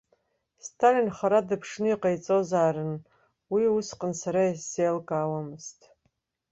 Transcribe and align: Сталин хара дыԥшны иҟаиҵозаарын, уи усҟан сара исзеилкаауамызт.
Сталин 0.65 1.09
хара 1.17 1.39
дыԥшны 1.47 1.87
иҟаиҵозаарын, 1.93 2.93
уи 3.53 3.63
усҟан 3.77 4.13
сара 4.21 4.41
исзеилкаауамызт. 4.53 5.79